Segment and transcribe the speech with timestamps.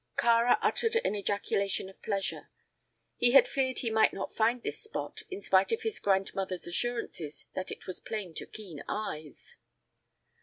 [0.17, 2.49] Kāra uttered an ejaculation of pleasure.
[3.17, 7.45] He had feared he might not find this spot, in spite of his grandmother's assurances
[7.53, 9.59] that it was plain to keen eyes.